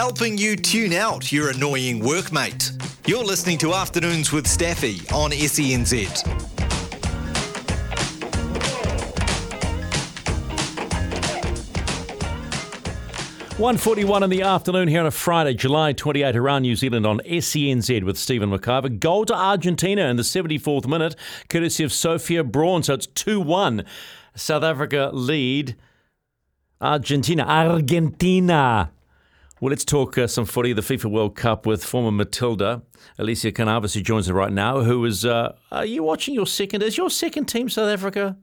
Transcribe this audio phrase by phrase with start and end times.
[0.00, 2.72] helping you tune out your annoying workmate.
[3.06, 6.26] You're listening to Afternoons with Staffy on SENZ.
[13.58, 18.02] 141 in the afternoon here on a Friday, July 28, around New Zealand on SENZ
[18.02, 18.98] with Stephen McIver.
[18.98, 21.14] Goal to Argentina in the 74th minute,
[21.50, 22.82] courtesy of Sophia Braun.
[22.82, 23.84] So it's 2 1.
[24.34, 25.76] South Africa lead.
[26.80, 27.42] Argentina.
[27.42, 28.92] Argentina.
[29.60, 32.80] Well, let's talk uh, some footy, the FIFA World Cup with former Matilda,
[33.18, 34.80] Elissia Carnavas, who joins us right now.
[34.80, 36.82] Who is, uh, are you watching your second?
[36.82, 38.38] Is your second team South Africa?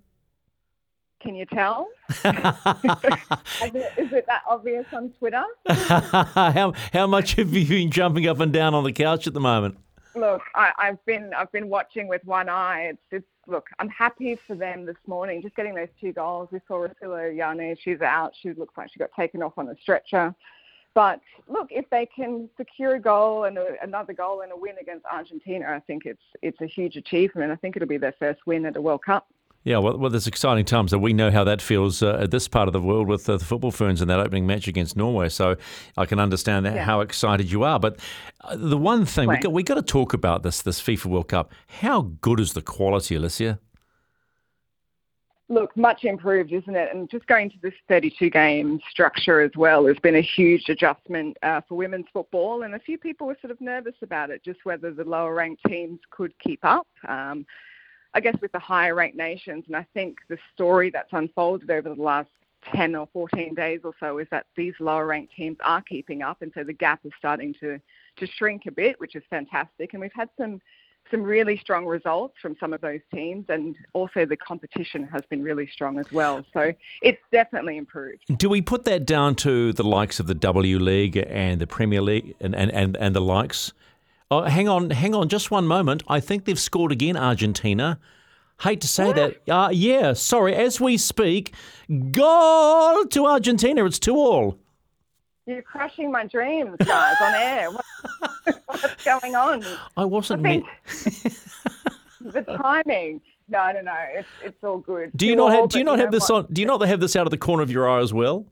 [1.19, 1.87] Can you tell?
[2.09, 5.43] is, it, is it that obvious on Twitter?
[5.67, 9.39] how how much have you been jumping up and down on the couch at the
[9.39, 9.75] moment?
[10.13, 12.91] Look, I, I've been I've been watching with one eye.
[12.91, 16.49] It's it's look, I'm happy for them this morning, just getting those two goals.
[16.51, 18.33] We saw Refiloe Jane, she's out.
[18.39, 20.35] She looks like she got taken off on a stretcher.
[20.97, 24.77] But look, if they can secure a goal and a, another goal and a win
[24.81, 27.51] against Argentina, I think it's it's a huge achievement.
[27.51, 29.27] I think it'll be their first win at the World Cup.
[29.63, 32.47] Yeah, well, well, there's exciting times that we know how that feels uh, at this
[32.47, 35.29] part of the world with uh, the football ferns in that opening match against Norway.
[35.29, 35.55] So
[35.97, 36.83] I can understand Yeah.
[36.83, 37.79] how excited you are.
[37.79, 37.99] But
[38.41, 41.27] uh, the one thing we got, we got to talk about this this FIFA World
[41.27, 41.51] Cup.
[41.67, 43.59] How good is the quality, Elissia?
[45.49, 46.93] Look, much improved, isn't it?
[46.93, 51.37] And just going to this 32 game structure as well has been a huge adjustment
[51.41, 52.63] uh, for women's football.
[52.63, 55.61] And a few people were sort of nervous about it, just whether the lower ranked
[55.65, 56.87] teams could keep up.
[57.07, 57.45] Um,
[58.13, 59.63] I guess with the higher ranked nations.
[59.67, 62.29] And I think the story that's unfolded over the last
[62.73, 66.41] 10 or 14 days or so is that these lower ranked teams are keeping up.
[66.41, 67.79] And so the gap is starting to,
[68.17, 69.93] to shrink a bit, which is fantastic.
[69.93, 70.59] And we've had some
[71.11, 75.43] some really strong results from some of those teams, and also the competition has been
[75.43, 76.45] really strong as well.
[76.53, 78.23] So it's definitely improved.
[78.37, 82.01] Do we put that down to the likes of the W League and the Premier
[82.01, 83.73] League and, and, and, and the likes?
[84.29, 86.03] Oh, hang on, hang on, just one moment.
[86.07, 87.99] I think they've scored again, Argentina.
[88.61, 89.37] Hate to say that.
[89.47, 90.55] Uh, yeah, sorry.
[90.55, 91.53] As we speak,
[92.11, 93.85] goal to Argentina.
[93.85, 94.57] It's two all.
[95.47, 97.71] You're crushing my dreams, guys, on air.
[97.71, 97.85] What,
[98.65, 99.63] what's going on?
[99.95, 100.41] I wasn't.
[100.41, 100.65] I meant-
[102.21, 103.21] the timing.
[103.47, 103.95] No, no, no.
[104.13, 105.11] It's it's all good.
[105.15, 105.69] do you not have?
[105.69, 106.47] Do you not have this on?
[106.51, 108.45] Do you not have this out of the corner of your eye as well?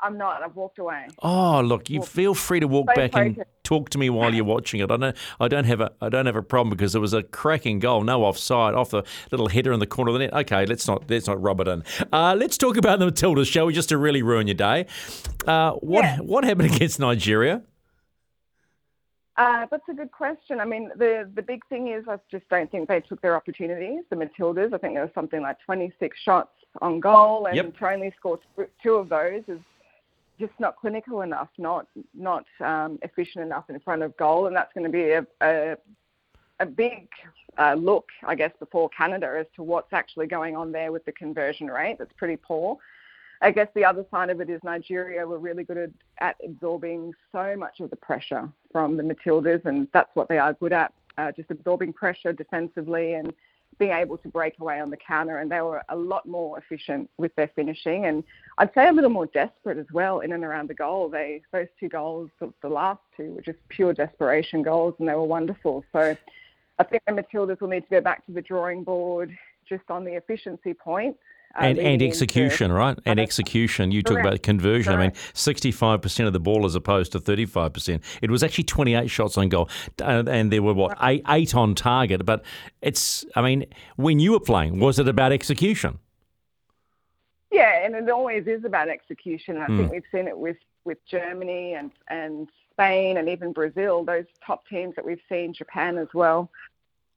[0.00, 0.42] I'm not.
[0.42, 1.06] I've walked away.
[1.22, 1.88] Oh, look!
[1.88, 4.90] You feel free to walk so back and talk to me while you're watching it.
[4.90, 5.16] I don't.
[5.40, 5.92] I don't have a.
[6.00, 9.04] I don't have a problem because it was a cracking goal, no offside, off the
[9.30, 10.34] little header in the corner of the net.
[10.34, 11.08] Okay, let's not.
[11.08, 11.84] Let's not rub it in.
[12.12, 13.72] Uh, let's talk about the Matildas, shall we?
[13.72, 14.86] Just to really ruin your day.
[15.46, 16.18] Uh, what Yeah.
[16.18, 17.62] What happened against Nigeria?
[19.36, 20.60] Uh, that's a good question.
[20.60, 24.04] I mean, the the big thing is I just don't think they took their opportunities.
[24.10, 26.50] The Matildas, I think there was something like 26 shots
[26.82, 27.76] on goal, and Yep.
[27.78, 28.38] to only score
[28.82, 29.58] two of those is
[30.38, 34.72] just not clinical enough, not not um, efficient enough in front of goal, and that's
[34.72, 35.76] going to be a a,
[36.60, 37.08] a big
[37.58, 41.12] uh, look, I guess, before Canada as to what's actually going on there with the
[41.12, 41.96] conversion rate.
[41.98, 42.78] That's pretty poor.
[43.40, 47.12] I guess the other side of it is Nigeria were really good at, at absorbing
[47.32, 50.92] so much of the pressure from the Matildas, and that's what they are good at,
[51.18, 53.32] uh, just absorbing pressure defensively and
[53.78, 55.38] being able to break away on the counter.
[55.38, 58.24] And they were a lot more efficient with their finishing, and
[58.58, 61.08] I'd say a little more desperate as well in and around the goal.
[61.08, 65.24] They those two goals, the, last two, were just pure desperation goals, and they were
[65.24, 65.84] wonderful.
[65.92, 66.16] So
[66.78, 69.36] I think the Matildas will need to go back to the drawing board
[69.68, 71.16] just on the efficiency point.
[71.56, 72.98] Uh, and and into- execution, right?
[73.04, 73.90] And execution.
[73.90, 74.92] You talk about conversion.
[74.92, 78.02] I mean, sixty-five percent of the ball as opposed to thirty-five percent.
[78.22, 79.68] It was actually twenty-eight shots on goal,
[80.02, 82.24] uh, and there were what eight, eight on target.
[82.24, 82.44] But
[82.82, 83.66] it's, I mean,
[83.96, 85.98] when you were playing, was it about execution?
[87.52, 89.58] Yeah, and it always is about execution.
[89.58, 89.78] I Hmm.
[89.78, 94.66] think we've seen it with, with Germany and, and Spain and even Brazil, those top
[94.66, 96.50] teams that we've seen, Japan as well.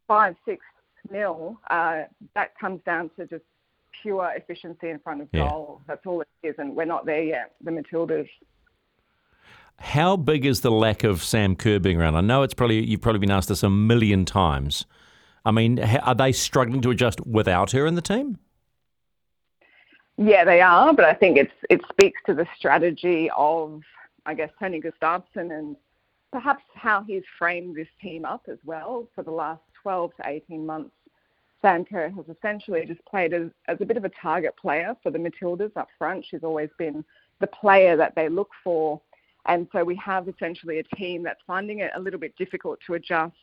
[0.08, 0.64] Five, six
[1.10, 2.04] nil, uh,
[2.36, 3.44] that comes down to just
[4.02, 5.50] pure efficiency in front of Yeah.
[5.50, 5.82] goal.
[5.88, 8.30] That's all it is, and we're not there yet, the Matildas.
[9.80, 12.16] How big is the lack of Sam Kerr being around?
[12.16, 14.86] I know it's probably you've probably been asked this a million times.
[15.46, 18.40] I mean, are they struggling to adjust without her in the team?
[20.18, 23.82] Yeah, they are, but I think it's it speaks to the strategy of,
[24.26, 25.76] I guess, Tony Gustafsson and
[26.32, 30.66] perhaps how he's framed this team up as well for the last 12 to 18
[30.66, 30.90] months.
[31.62, 35.18] Kerr has essentially just played as, as a bit of a target player for the
[35.18, 36.26] Matildas up front.
[36.30, 37.04] She's always been
[37.40, 39.02] the player that they look for.
[39.48, 42.96] And so we have essentially a team that's finding it a little bit difficult to
[42.96, 43.36] adjust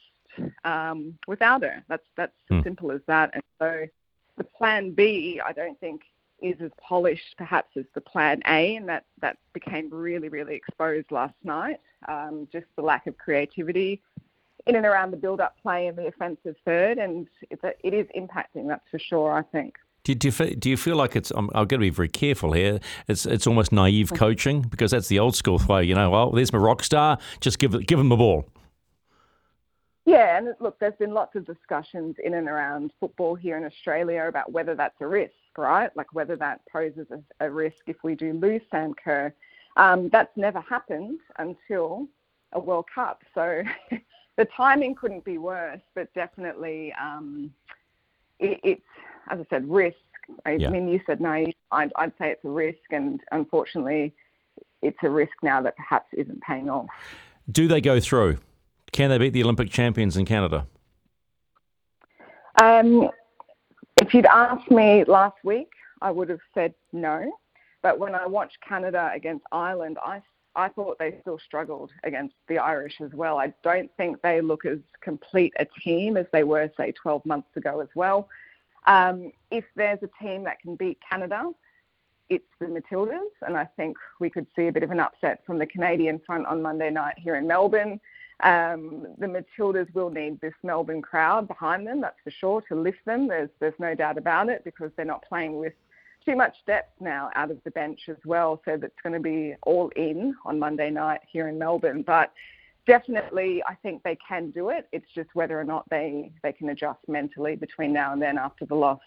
[0.64, 1.82] um, without her.
[1.88, 2.58] That's that's Hmm.
[2.58, 3.30] as simple as that.
[3.34, 3.86] And so
[4.36, 6.02] the plan B, I don't think
[6.42, 11.10] is as polished perhaps as the plan A, and that, that became really, really exposed
[11.10, 11.80] last night.
[12.06, 14.02] Um, just the lack of creativity
[14.66, 18.06] in and around the build-up play in the offensive third, and it's a, it is
[18.16, 19.76] impacting, that's for sure, I think.
[20.04, 21.30] Do, do, you, do you feel like it's?
[21.30, 22.78] I'm, I've got to be very careful here.
[23.08, 25.84] It's it's almost naive coaching because that's the old school way.
[25.84, 27.16] You know, well, there's my rock star.
[27.40, 28.44] Just give give him the ball.
[30.04, 34.26] Yeah, and look, there's been lots of discussions in and around football here in Australia
[34.28, 35.90] about whether that's a risk, right?
[35.96, 39.32] Like whether that poses a, a risk if we do lose Sam Kerr.
[39.78, 42.06] Um, that's never happened until
[42.52, 43.22] a World Cup.
[43.34, 43.62] So
[44.36, 47.52] the timing couldn't be worse, but definitely um,
[48.40, 48.82] it, it's,
[49.30, 49.96] as I said, risk.
[50.46, 50.70] I yeah.
[50.70, 51.44] mean, you said no.
[51.70, 54.14] I'd, I'd say it's a risk, and unfortunately,
[54.82, 56.86] it's a risk now that perhaps isn't paying off.
[57.50, 58.38] Do they go through?
[58.92, 60.66] Can they beat the Olympic champions in Canada?
[62.60, 63.10] Um,
[63.96, 65.70] if you'd asked me last week,
[66.00, 67.32] I would have said no.
[67.82, 70.22] But when I watched Canada against Ireland, I
[70.56, 73.38] I thought they still struggled against the Irish as well.
[73.38, 77.48] I don't think they look as complete a team as they were, say, 12 months
[77.56, 78.28] ago as well.
[78.86, 81.50] Um, if there's a team that can beat Canada,
[82.28, 85.58] it's the Matildas, and I think we could see a bit of an upset from
[85.58, 88.00] the Canadian front on Monday night here in Melbourne.
[88.42, 93.04] Um, the Matildas will need this Melbourne crowd behind them, that's for sure, to lift
[93.04, 93.28] them.
[93.28, 95.74] There's there's no doubt about it because they're not playing with
[96.24, 98.60] too much depth now out of the bench as well.
[98.64, 102.02] So that's going to be all in on Monday night here in Melbourne.
[102.02, 102.32] But
[102.86, 104.88] definitely, I think they can do it.
[104.92, 108.64] It's just whether or not they, they can adjust mentally between now and then after
[108.66, 109.00] the loss.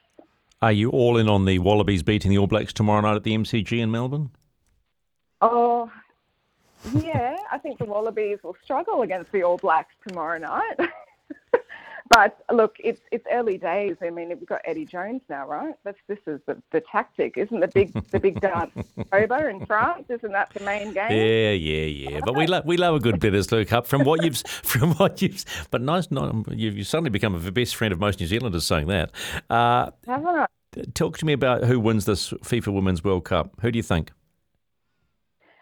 [0.61, 3.35] Are you all in on the Wallabies beating the All Blacks tomorrow night at the
[3.35, 4.31] MCG in Melbourne?
[5.41, 5.91] Oh,
[6.93, 7.35] yeah.
[7.51, 10.79] I think the Wallabies will struggle against the All Blacks tomorrow night.
[12.09, 13.97] But look, it's it's early days.
[14.01, 15.73] I mean, we've got Eddie Jones now, right?
[15.83, 18.71] That's this is the, the tactic, isn't the big the big dance
[19.11, 20.05] over in France?
[20.09, 21.11] Isn't that the main game?
[21.11, 22.19] Yeah, yeah, yeah.
[22.23, 25.43] But we love we love a good Bledisloe Cup from what you've from what you've.
[25.71, 28.87] But nice, not you've, you've suddenly become a best friend of most New Zealanders saying
[28.87, 29.11] that.
[29.49, 30.47] Uh, Haven't I?
[30.93, 33.55] Talk to me about who wins this FIFA Women's World Cup.
[33.61, 34.11] Who do you think?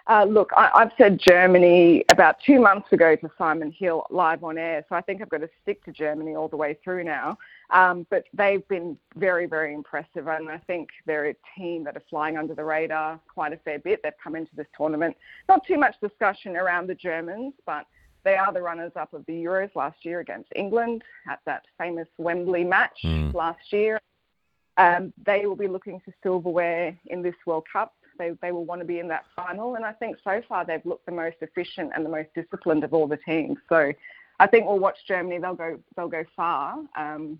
[0.07, 4.57] Uh, look, I, have said Germany about two months ago to Simon Hill live on
[4.57, 7.39] air, so I think I've got to stick to Germany all the way through now.
[7.71, 12.03] Um, but they've been very, very impressive, and I think they're a team that are
[12.07, 14.01] flying under the radar quite a fair bit.
[14.03, 15.17] They've come into this tournament.
[15.49, 17.87] Not too much discussion around the Germans, but
[18.23, 22.07] they are the runners up of the Euros last year against England at that famous
[22.19, 23.33] Wembley match mm.
[23.33, 23.99] last year.
[24.77, 27.93] Um, they will be looking for silverware in this World Cup.
[28.17, 29.75] They, they will want to be in that final.
[29.75, 32.93] And I think so far they've looked the most efficient and the most disciplined of
[32.93, 33.57] all the teams.
[33.69, 33.91] So
[34.39, 35.39] I think we'll watch Germany.
[35.39, 37.39] They'll go they'll go far um,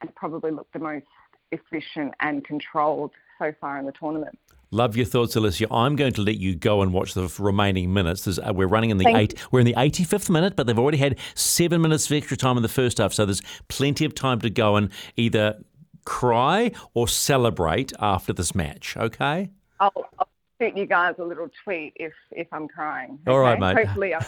[0.00, 1.06] and probably look the most
[1.52, 4.38] efficient and controlled so far in the tournament.
[4.70, 5.66] Love your thoughts, Elissia.
[5.70, 8.26] I'm going to let you go and watch the remaining minutes.
[8.26, 9.34] Uh, we're running in the eight.
[9.50, 12.62] We're in the 85th minute, but they've already had seven minutes of extra time in
[12.62, 15.58] the first half, so there's plenty of time to go and either
[16.04, 18.94] cry or celebrate after this match.
[18.96, 19.48] Okay.
[19.80, 20.28] I'll, I'll
[20.60, 23.18] shoot you guys a little tweet if if I'm crying.
[23.22, 23.32] Okay?
[23.32, 23.76] All right, mate.
[23.76, 24.26] Hopefully, I'll,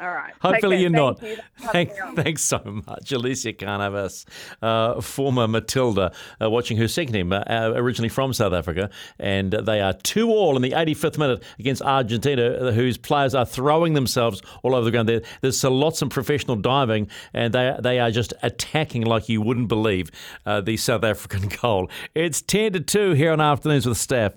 [0.00, 0.32] all right.
[0.40, 1.22] Hopefully you're Thank not.
[1.22, 1.36] You.
[1.72, 4.24] Thank, thanks so much, Elissia Carnavas,
[4.62, 9.80] uh, former Matilda, uh, watching her second team, uh, originally from South Africa, and they
[9.80, 14.40] are two all in the 85th minute against Argentina, uh, whose players are throwing themselves
[14.62, 15.08] all over the ground.
[15.08, 19.68] There, there's lots of professional diving, and they they are just attacking like you wouldn't
[19.68, 20.10] believe
[20.46, 21.90] uh, the South African goal.
[22.14, 24.34] It's 10 to two here on Afternoons with Steph.